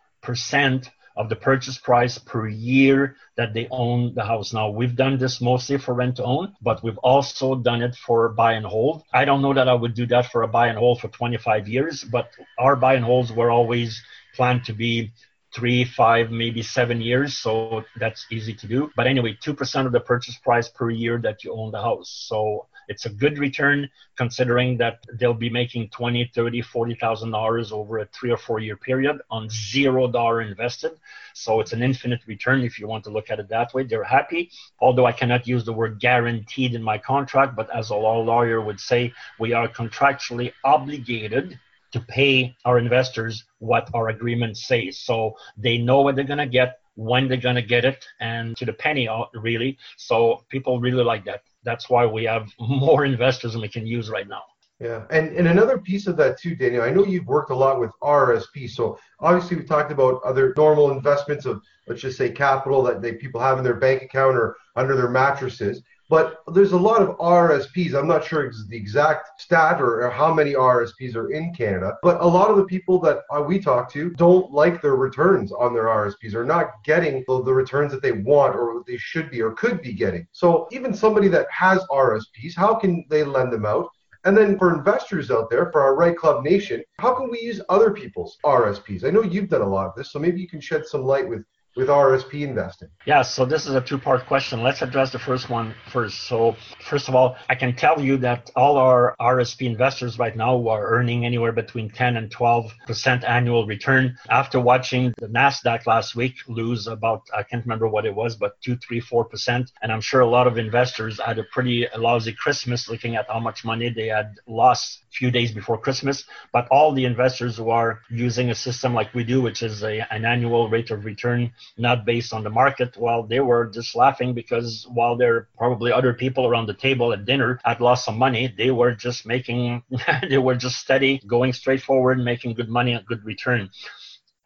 [1.17, 4.53] of the purchase price per year that they own the house.
[4.53, 8.29] Now, we've done this mostly for rent to own, but we've also done it for
[8.29, 9.03] buy and hold.
[9.13, 11.67] I don't know that I would do that for a buy and hold for 25
[11.67, 14.01] years, but our buy and holds were always
[14.37, 15.11] planned to be
[15.55, 17.39] three, five, maybe seven years.
[17.39, 18.91] So that's easy to do.
[18.97, 22.11] But anyway, 2% of the purchase price per year that you own the house.
[22.29, 27.99] So it's a good return considering that they'll be making 20, 30, 40,000 dollars over
[27.99, 30.93] a three or four year period on zero dollar invested.
[31.35, 33.85] So it's an infinite return if you want to look at it that way.
[33.85, 37.95] They're happy, although I cannot use the word guaranteed in my contract, but as a
[37.95, 41.59] law lawyer would say, we are contractually obligated
[41.93, 44.99] to pay our investors what our agreement says.
[44.99, 48.57] So they know what they're going to get, when they're going to get it, and
[48.57, 49.79] to the penny, uh, really.
[49.97, 51.43] So people really like that.
[51.65, 54.43] That's why we have more investors than we can use right now.
[54.81, 57.81] Yeah, and, and another piece of that too, Daniel, I know you've worked a lot
[57.81, 58.71] with RSP.
[58.71, 63.15] So obviously we talked about other normal investments of, let's just say capital that they
[63.15, 65.83] people have in their bank account or under their mattresses.
[66.09, 67.95] But there's a lot of RSPs.
[67.95, 72.21] I'm not sure the exact stat or, or, how many RSPs are in Canada, but
[72.23, 75.75] a lot of the people that uh, we talk to don't like their returns on
[75.75, 79.43] their RSPs or not getting the, the returns that they want or they should be
[79.43, 80.27] or could be getting.
[80.33, 83.89] So even somebody that has RSPs, how can they lend them out?
[84.25, 87.61] And then for investors out there, for our REITE Club Nation, how can we use
[87.69, 89.05] other people's RSPs?
[89.05, 91.29] I know you've done a lot of this, so maybe you can shed some light
[91.29, 91.45] with
[91.79, 92.89] with RSP investing?
[93.07, 94.65] Yeah, so this is a two part question.
[94.65, 96.25] Let's address the first one first.
[96.25, 100.69] So, first of all, I can tell you that all our RSP investors right now
[100.69, 104.19] are earning anywhere between 10 and 12% annual return.
[104.29, 108.61] After watching the NASDAQ last week lose about, I can't remember what it was, but
[108.63, 109.69] 2, 3, 4%.
[109.81, 113.39] And I'm sure a lot of investors had a pretty lousy Christmas looking at how
[113.39, 116.25] much money they had lost a few days before Christmas.
[116.53, 120.05] But all the investors who are using a system like we do, which is a,
[120.13, 122.97] an annual rate of return not based on the market.
[122.97, 127.25] Well, they were just laughing because while there probably other people around the table at
[127.25, 129.83] dinner had lost some money, they were just making,
[130.29, 133.71] they were just steady, going straight forward, making good money, a good return.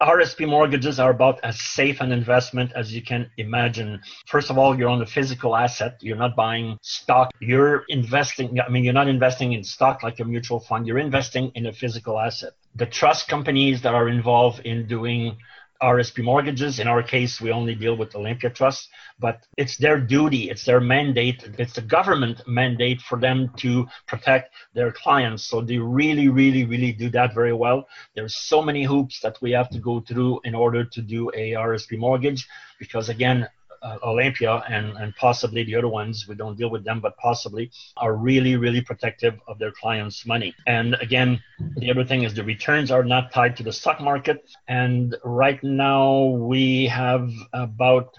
[0.03, 4.01] RSP mortgages are about as safe an investment as you can imagine.
[4.27, 5.97] First of all, you're on a physical asset.
[6.01, 7.31] You're not buying stock.
[7.39, 8.59] You're investing.
[8.59, 10.85] I mean, you're not investing in stock like a mutual fund.
[10.87, 12.51] You're investing in a physical asset.
[12.75, 15.37] The trust companies that are involved in doing
[15.83, 16.79] RSP mortgages.
[16.79, 20.79] In our case, we only deal with Olympia Trust, but it's their duty, it's their
[20.79, 25.43] mandate, it's the government mandate for them to protect their clients.
[25.43, 27.87] So they really, really, really do that very well.
[28.15, 31.51] There's so many hoops that we have to go through in order to do a
[31.51, 32.47] RSP mortgage
[32.79, 33.49] because again,
[33.83, 37.71] uh, Olympia and, and possibly the other ones, we don't deal with them, but possibly
[37.97, 40.55] are really, really protective of their clients' money.
[40.65, 41.41] And again,
[41.77, 44.45] the other thing is the returns are not tied to the stock market.
[44.67, 48.17] And right now we have about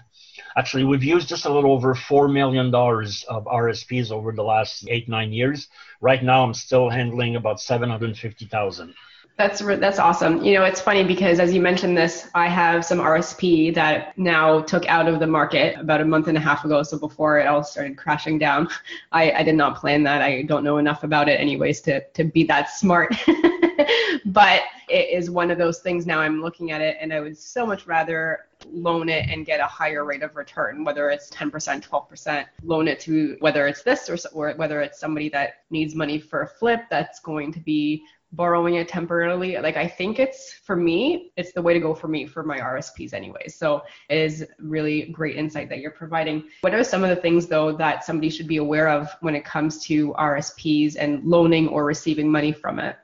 [0.57, 5.09] Actually, we've used just a little over $4 million of RSPs over the last eight,
[5.09, 5.67] nine years.
[5.99, 8.93] Right now, I'm still handling about 750,000.
[9.37, 10.41] That's that's awesome.
[10.41, 14.61] You know, it's funny because as you mentioned this, I have some RSP that now
[14.61, 16.83] took out of the market about a month and a half ago.
[16.83, 18.69] So before it all started crashing down,
[19.11, 20.21] I, I did not plan that.
[20.21, 23.13] I don't know enough about it anyways to to be that smart.
[24.25, 27.37] but it is one of those things now I'm looking at it and I would
[27.37, 31.51] so much rather loan it and get a higher rate of return, whether it's 10%,
[31.51, 36.19] 12%, loan it to whether it's this or, or whether it's somebody that needs money
[36.19, 40.75] for a flip that's going to be borrowing it temporarily like i think it's for
[40.75, 44.45] me it's the way to go for me for my rsps anyways so it is
[44.59, 48.29] really great insight that you're providing what are some of the things though that somebody
[48.29, 52.79] should be aware of when it comes to rsps and loaning or receiving money from
[52.79, 52.97] it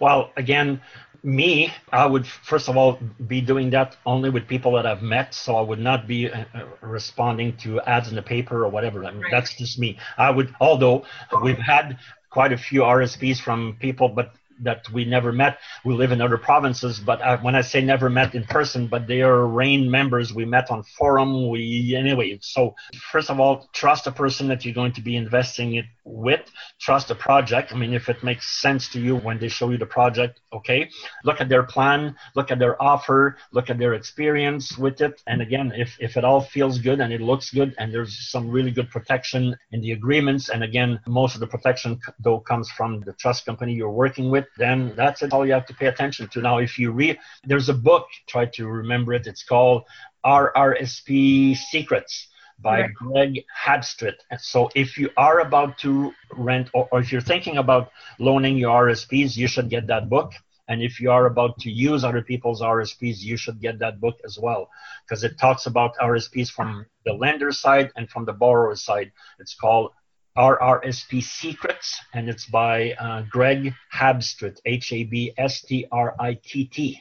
[0.00, 0.80] well again
[1.26, 5.34] me, I would first of all be doing that only with people that I've met.
[5.34, 9.04] So I would not be uh, uh responding to ads in the paper or whatever.
[9.04, 9.30] I mean, right.
[9.32, 9.98] That's just me.
[10.16, 11.04] I would, although
[11.42, 11.98] we've had
[12.30, 15.58] quite a few RSPs from people, but that we never met.
[15.84, 19.06] We live in other provinces, but I, when I say never met in person, but
[19.06, 20.32] they are REIN members.
[20.32, 21.48] We met on forum.
[21.48, 22.38] We anyway.
[22.42, 22.74] So
[23.12, 26.40] first of all, trust the person that you're going to be investing it with.
[26.80, 27.72] Trust the project.
[27.72, 30.88] I mean, if it makes sense to you when they show you the project, okay.
[31.24, 32.16] Look at their plan.
[32.34, 33.36] Look at their offer.
[33.52, 35.22] Look at their experience with it.
[35.26, 38.48] And again, if if it all feels good and it looks good and there's some
[38.50, 43.00] really good protection in the agreements, and again, most of the protection though comes from
[43.00, 46.40] the trust company you're working with then that's all you have to pay attention to.
[46.40, 49.84] Now, if you read, there's a book, try to remember it, it's called
[50.24, 52.28] RRSP Secrets
[52.58, 52.94] by right.
[52.94, 54.18] Greg Habstritt.
[54.38, 58.88] So if you are about to rent or, or if you're thinking about loaning your
[58.88, 60.32] RSPs, you should get that book.
[60.68, 64.18] And if you are about to use other people's RSPs, you should get that book
[64.24, 64.68] as well,
[65.04, 69.12] because it talks about RSPs from the lender side and from the borrower side.
[69.38, 69.92] It's called
[70.36, 76.34] RRSP Secrets, and it's by uh, Greg Habstritt, H A B S T R I
[76.34, 77.00] T T.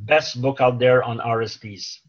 [0.00, 2.00] Best book out there on RSPs.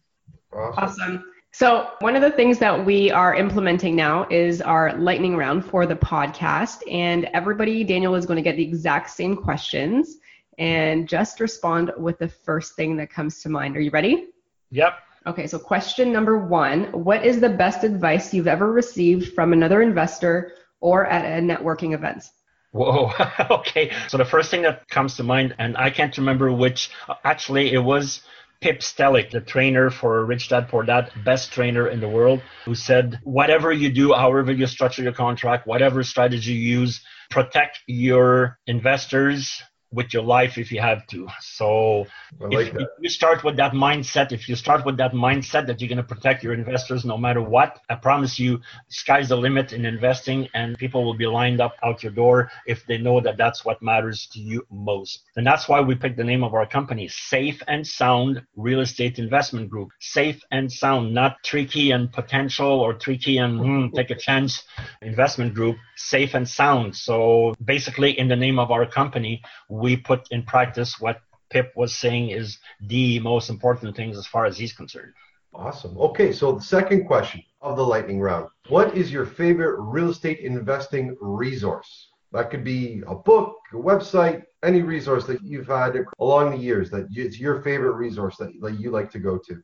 [0.53, 0.73] Awesome.
[0.77, 1.25] awesome.
[1.51, 5.85] So, one of the things that we are implementing now is our lightning round for
[5.85, 6.79] the podcast.
[6.91, 10.17] And everybody, Daniel is going to get the exact same questions
[10.57, 13.77] and just respond with the first thing that comes to mind.
[13.77, 14.31] Are you ready?
[14.71, 14.95] Yep.
[15.27, 19.81] Okay, so question number one What is the best advice you've ever received from another
[19.81, 22.31] investor or at a networking events.
[22.71, 23.11] Whoa.
[23.49, 23.91] okay.
[24.07, 26.89] So the first thing that comes to mind, and I can't remember which,
[27.23, 28.21] actually, it was
[28.61, 32.75] Pip Stelic, the trainer for Rich Dad Poor Dad, best trainer in the world, who
[32.75, 38.59] said, whatever you do, however you structure your contract, whatever strategy you use, protect your
[38.67, 41.27] investors with your life if you have to.
[41.39, 42.05] So
[42.39, 45.79] like if, if, you start with that mindset, if you start with that mindset that
[45.79, 49.73] you're going to protect your investors no matter what, I promise you, sky's the limit
[49.73, 53.37] in investing, and people will be lined up out your door if they know that
[53.37, 55.23] that's what matters to you most.
[55.35, 59.19] And that's why we picked the name of our company, Safe and Sound Real Estate
[59.19, 59.89] Investment Group.
[59.99, 64.63] Safe and sound, not tricky and potential or tricky and hmm, take a chance
[65.01, 65.77] investment group.
[65.95, 66.95] Safe and sound.
[66.95, 71.95] So basically, in the name of our company, we put in practice what Pip was
[71.95, 75.13] saying is the most important things as far as he's concerned.
[75.53, 75.97] Awesome.
[75.97, 78.49] Okay, so the second question of the lightning round.
[78.67, 82.09] What is your favorite real estate investing resource?
[82.31, 86.89] That could be a book, a website, any resource that you've had along the years
[86.89, 89.61] that it's your favorite resource that, that you like to go to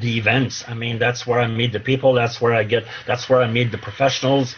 [0.00, 3.28] the events i mean that's where i meet the people that's where i get that's
[3.28, 4.56] where i meet the professionals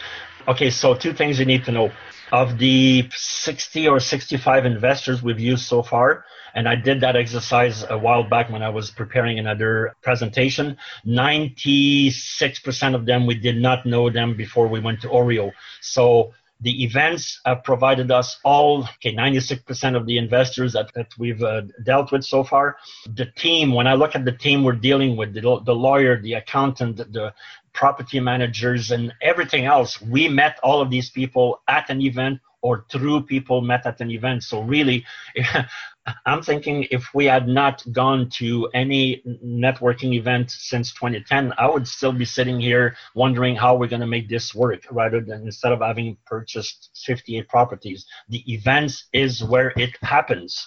[0.49, 1.91] okay so two things you need to know
[2.33, 6.25] of the 60 or 65 investors we've used so far.
[6.55, 10.77] And i did that exercise a while back when i was preparing another presentation.
[11.07, 15.53] 96% of them we did not know them before we went to OREIO.
[15.81, 21.43] So the events have provided us all, okay, 96% of the investors that, that we've
[21.43, 22.77] uh, dealt with so far.
[23.15, 26.35] The team, when I look at the team we're dealing with, the, the lawyer, the
[26.35, 27.33] accountant, the
[27.73, 32.85] property managers, and everything else, we met all of these people at an event or
[32.91, 34.43] through people met at an event.
[34.43, 35.05] So really,
[36.27, 41.87] I'm thinking if we had not gone to any networking event since 2010, I would
[41.87, 45.73] still be sitting here wondering how we're going to make this work rather than instead
[45.73, 48.07] of having purchased 58 properties.
[48.29, 50.67] The events is where it happens.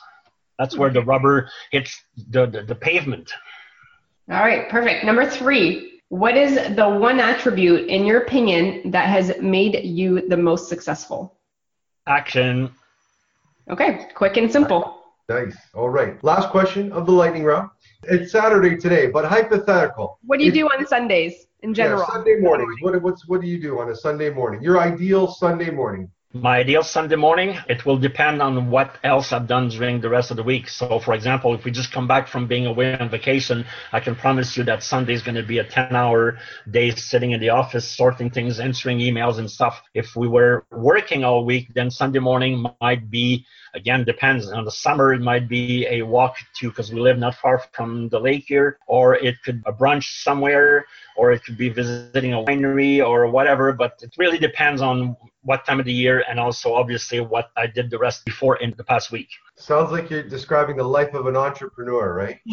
[0.59, 3.31] That's where the rubber hits the, the, the pavement.
[4.29, 5.03] All right, perfect.
[5.03, 10.37] Number three, what is the one attribute, in your opinion, that has made you the
[10.37, 11.35] most successful?
[12.05, 12.71] Action.
[13.67, 15.01] Okay, quick and simple.
[15.27, 15.57] Nice.
[15.73, 16.23] All right.
[16.23, 17.71] Last question of the lightning round.
[18.03, 20.19] It's Saturday today, but hypothetical.
[20.23, 22.01] What do you if, do on Sundays in general?
[22.01, 22.75] Yeah, Sunday mornings.
[22.81, 24.61] What, what's, what do you do on a Sunday morning?
[24.61, 29.45] Your ideal Sunday morning my ideal Sunday morning, it will depend on what else I've
[29.45, 30.67] done during the rest of the week.
[30.67, 34.15] So, for example, if we just come back from being away on vacation, I can
[34.15, 36.39] promise you that Sunday is going to be a 10 hour
[36.71, 39.83] day sitting in the office, sorting things, answering emails and stuff.
[39.93, 44.51] If we were working all week, then Sunday morning might be, again, depends.
[44.51, 48.09] On the summer, it might be a walk to, because we live not far from
[48.09, 52.43] the lake here, or it could a brunch somewhere, or it could be visiting a
[52.43, 53.71] winery or whatever.
[53.73, 57.67] But it really depends on what time of the year and also obviously what I
[57.67, 59.27] did the rest before in the past week.
[59.55, 62.39] Sounds like you're describing the life of an entrepreneur, right?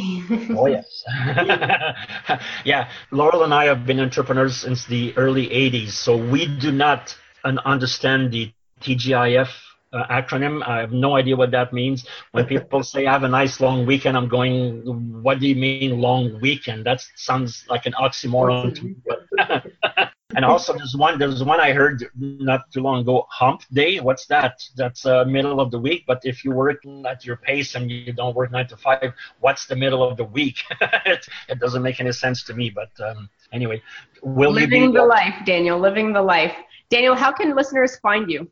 [0.59, 1.05] oh yes.
[2.65, 7.17] yeah, Laurel and I have been entrepreneurs since the early 80s, so we do not
[7.45, 9.49] understand the TGIF
[9.93, 10.67] uh, acronym.
[10.67, 12.07] I have no idea what that means.
[12.33, 14.83] When people say I have a nice long weekend, I'm going,
[15.23, 16.87] what do you mean long weekend?
[16.87, 18.97] That sounds like an oxymoron to me.
[19.07, 21.19] But And also, there's one.
[21.19, 23.27] There's one I heard not too long ago.
[23.31, 24.01] Hump day.
[24.01, 24.63] What's that?
[24.77, 26.05] That's uh, middle of the week.
[26.07, 29.67] But if you work at your pace and you don't work nine to five, what's
[29.67, 30.59] the middle of the week?
[31.07, 32.71] it, it, doesn't make any sense to me.
[32.71, 33.83] But um, anyway,
[34.23, 35.81] will living the life, Daniel.
[35.81, 36.55] Living the life,
[36.91, 37.17] Daniel.
[37.17, 38.49] How can listeners find you?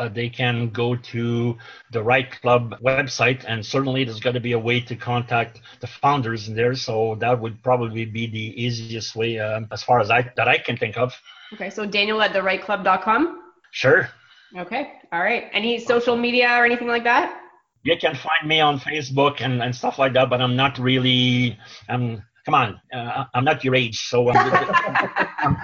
[0.00, 1.58] Uh, they can go to
[1.90, 5.86] the REITE Club website, and certainly there's got to be a way to contact the
[5.86, 6.74] founders in there.
[6.74, 10.56] So that would probably be the easiest way, um, as far as I that I
[10.56, 11.12] can think of.
[11.52, 13.42] Okay, so Daniel at thereiteclub.com.
[13.72, 14.08] Sure.
[14.56, 14.92] Okay.
[15.12, 15.50] All right.
[15.52, 17.38] Any social media or anything like that?
[17.82, 21.58] You can find me on Facebook and, and stuff like that, but I'm not really.
[21.90, 25.56] Um, come on, uh, I'm not your age, so I'm, I'm, I'm,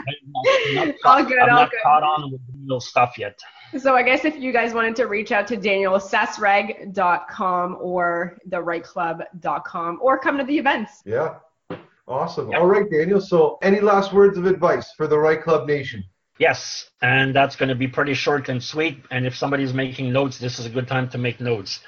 [0.68, 1.80] I'm not, all good, I'm all not good.
[1.82, 3.38] caught on with real stuff yet.
[3.78, 9.98] So I guess if you guys wanted to reach out to Daniel, sasreig.com or thereiteclub.com
[10.00, 11.02] or come to the events.
[11.04, 11.36] Yeah.
[12.08, 12.50] Awesome.
[12.50, 12.60] Yep.
[12.60, 13.20] All right, Daniel.
[13.20, 16.04] So any last words of advice for the REITE Club Nation?
[16.38, 18.98] Yes, and that's going to be pretty short and sweet.
[19.10, 21.80] And if somebody's making notes, this is a good time to make notes.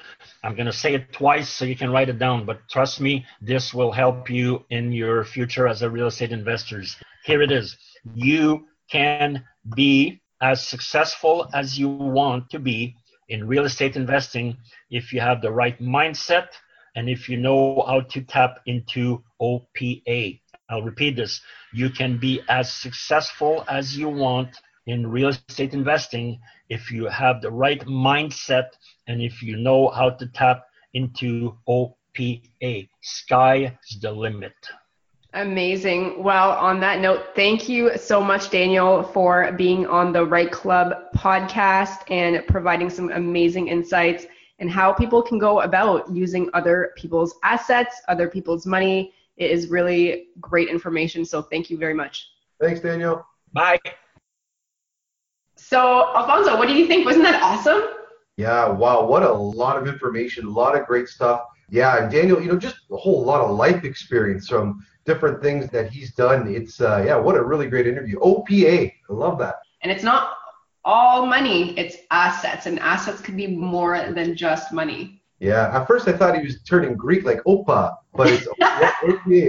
[0.43, 3.25] I'm going to say it twice so you can write it down, but trust me,
[3.41, 6.97] this will help you in your future as a real estate investors.
[7.25, 7.77] Here it is.
[8.15, 9.43] You can
[9.75, 12.95] be as successful as you want to be
[13.29, 14.57] in real estate investing
[14.89, 16.47] if you have the right mindset
[16.95, 20.39] and if you know how to tap into OPA.
[20.69, 21.41] I'll repeat this.
[21.73, 24.49] You can be as successful as you want
[24.85, 28.69] in real estate investing if you have the right mindset
[29.07, 30.63] and if you know how to tap
[30.93, 32.89] into OPA.
[33.01, 33.71] Sky's
[34.01, 34.53] the limit.
[35.33, 36.23] Amazing.
[36.23, 40.95] Well, on that note, thank you so much, Daniel, for being on the REITE Club
[41.15, 44.25] podcast and providing some amazing insights
[44.57, 49.13] and how people can go about using other people's assets, other people's money.
[49.37, 51.23] It is really great information.
[51.23, 52.31] So thank you very much.
[52.59, 53.23] Thanks, Daniel.
[53.53, 53.79] Bye.
[55.57, 57.05] So, Alfonso, what do you think?
[57.05, 57.83] Wasn't that awesome?
[58.37, 59.05] Yeah, wow.
[59.05, 61.43] What a lot of information, a lot of great stuff.
[61.69, 65.69] Yeah, and Daniel, you know, just a whole lot of life experience from different things
[65.71, 66.47] that he's done.
[66.47, 68.19] It's uh, yeah, what a really great interview.
[68.19, 69.55] OPA, I love that.
[69.81, 70.33] And it's not
[70.85, 75.21] all money; it's assets, and assets could be more than just money.
[75.39, 78.47] Yeah, at first I thought he was turning Greek like Opa, but it's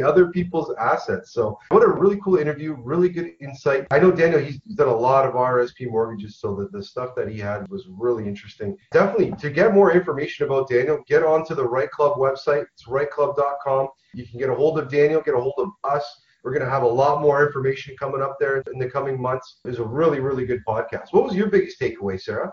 [0.02, 1.32] other people's assets.
[1.32, 3.86] So what a really cool interview, really good insight.
[3.90, 7.28] I know Daniel, he's done a lot of RSP mortgages, so the, the stuff that
[7.28, 8.76] he had was really interesting.
[8.92, 12.64] Definitely, to get more information about Daniel, get onto the REITE Club website.
[12.74, 13.88] It's reiteclub.com.
[14.14, 16.04] You can get a hold of Daniel, get a hold of us.
[16.42, 19.58] We're going to have a lot more information coming up there in the coming months.
[19.66, 21.12] It's a really, really good podcast.
[21.12, 22.52] What was your biggest takeaway, Sarah?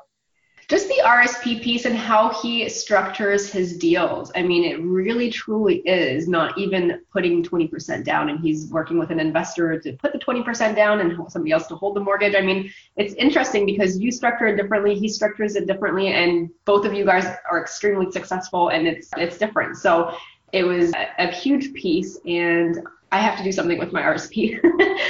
[0.68, 4.34] Just the RSP piece and how he structures his deals.
[4.36, 9.10] I mean, it really truly is not even putting 20% down and he's working with
[9.10, 12.36] an investor to put the 20% down and somebody else to hold the mortgage.
[12.36, 16.86] I mean, it's interesting because you structure it differently, he structures it differently, and both
[16.86, 19.78] of you guys are extremely successful and it's it's different.
[19.78, 20.18] So
[20.52, 24.62] it was a, a huge piece and I have to do something with my RSP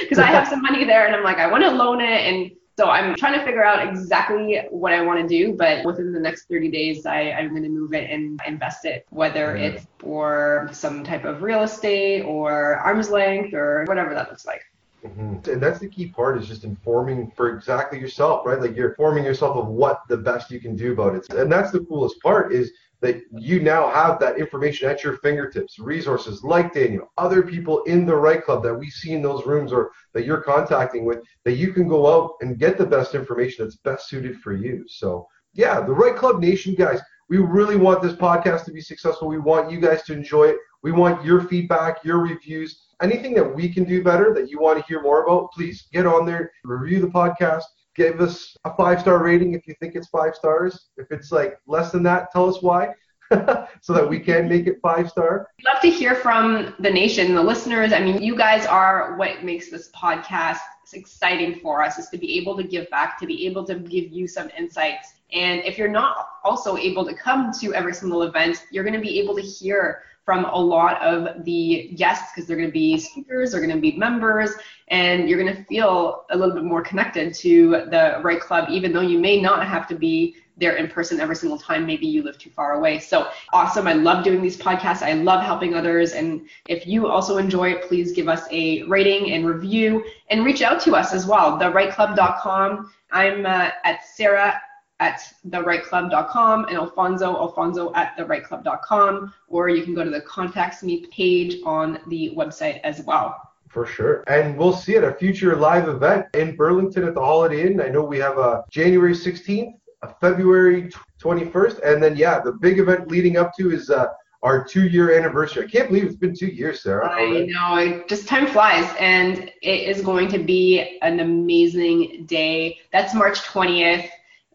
[0.01, 2.51] because I have some money there and I'm like, I want to loan it and
[2.78, 6.19] so I'm trying to figure out exactly what I want to do, but within the
[6.19, 10.69] next 30 days, I, I'm going to move it and invest it, whether it's for
[10.71, 14.61] some type of real estate or arm's length or whatever that looks like.
[15.03, 15.49] Mm-hmm.
[15.49, 18.59] And that's the key part is just informing for exactly yourself, right?
[18.59, 21.34] Like you're forming yourself of what the best you can do about it.
[21.34, 25.77] And that's the coolest part is that you now have that information at your fingertips,
[25.77, 29.71] resources like Daniel, other people in the REITE Club that we see in those rooms
[29.71, 33.63] or that you're contacting with, that you can go out and get the best information
[33.63, 34.83] that's best suited for you.
[34.87, 39.27] So, yeah, the REITE Club nation, guys, we really want this podcast to be successful.
[39.27, 40.57] We want you guys to enjoy it.
[40.81, 44.79] We want your feedback, your reviews, anything that we can do better that you want
[44.79, 45.51] to hear more about.
[45.51, 47.63] Please get on there, review the podcast,
[47.97, 50.89] give us a five star rating if you think it's five stars.
[50.97, 52.93] If it's like less than that, tell us why.
[53.81, 55.47] so that we can make it five star.
[55.59, 57.91] I'd love to hear from the nation, the listeners.
[57.91, 60.59] I mean, you guys are what makes this podcast
[60.93, 64.13] exciting for us is to be able to give back, to be able to give
[64.13, 65.15] you some insights.
[65.33, 69.01] And if you're not also able to come to every single event, you're going to
[69.01, 72.97] be able to hear from a lot of the guests because they're going to be
[72.97, 74.51] speakers, they're going to be members,
[74.89, 78.91] and you're going to feel a little bit more connected to the REITE Club, even
[78.91, 81.86] though you may not have to be there in person every single time.
[81.86, 82.99] Maybe you live too far away.
[82.99, 83.88] So awesome.
[83.88, 85.01] I love doing these podcasts.
[85.01, 86.11] I love helping others.
[86.11, 90.61] And if you also enjoy it, please give us a rating and review and reach
[90.61, 91.57] out to us as well.
[91.57, 92.91] TheREITEClub.com.
[93.13, 94.61] I'm uh, at Sarah
[94.99, 101.05] at thereiteclub.com and Alfonso, Alfonso at thereiteclub.com, or you can go to the contacts me
[101.07, 103.35] page on the website as well.
[103.69, 104.23] For sure.
[104.27, 107.81] And we'll see at a future live event in Burlington at the Holiday Inn.
[107.81, 110.89] I know we have a January 16th, a February
[111.21, 114.07] 21st, and then, yeah, the big event leading up to is uh,
[114.43, 115.65] our two year anniversary.
[115.65, 117.09] I can't believe it's been two years, Sarah.
[117.09, 122.79] I know, it just time flies, and it is going to be an amazing day.
[122.91, 124.09] That's March 20th.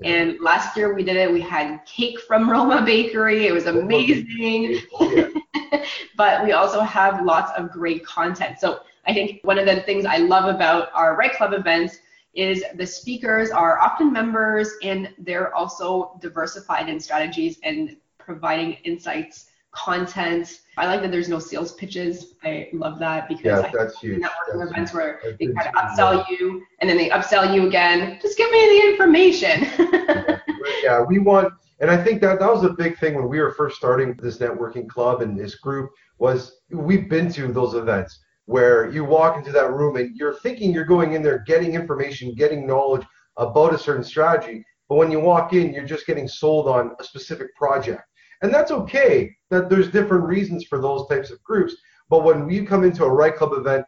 [0.05, 1.33] And last year we did it.
[1.33, 3.47] We had cake from Roma Bakery.
[3.47, 4.81] It was amazing.
[6.17, 8.59] but we also have lots of great content.
[8.59, 11.99] So I think one of the things I love about our REITE Club events
[12.35, 19.51] is the speakers are often members and they're also diversified in strategies and providing insights
[19.73, 20.61] content.
[20.77, 22.35] I like that there's no sales pitches.
[22.45, 24.23] I love that because yeah, I that's huge.
[24.23, 24.97] networking that's events huge.
[24.99, 28.19] where they try to upsell you and then they upsell you again.
[28.23, 30.41] Just give me the information.
[30.83, 33.53] yeah, we want, and I think that that was a big thing when we were
[33.53, 38.91] first starting this networking club and this group was we've been to those events where
[38.91, 42.67] you walk into that room and you're thinking you're going in there getting information, getting
[42.67, 43.07] knowledge
[43.37, 47.05] about a certain strategy, but when you walk in, you're just getting sold on a
[47.05, 48.03] specific project.
[48.43, 49.35] And that's okay.
[49.51, 51.75] That there's different reasons for those types of groups.
[52.11, 53.85] But when you come into a REITE Club event,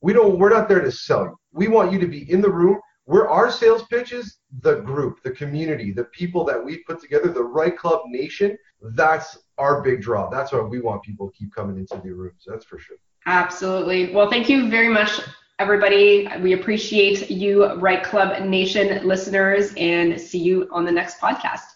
[0.00, 1.36] we don't we're not there to sell you.
[1.52, 2.80] We want you to be in the room.
[3.04, 7.28] Where our sales pitch is the group, the community, the people that we put together,
[7.28, 8.58] the REITE Club nation.
[8.82, 10.28] That's our big draw.
[10.28, 12.44] That's why we want people to keep coming into the rooms.
[12.46, 12.96] That's for sure.
[13.26, 14.12] Absolutely.
[14.12, 15.20] Well, thank you very much,
[15.60, 16.28] everybody.
[16.40, 21.75] We appreciate you, REITE Club Nation listeners, and see you on the next podcast.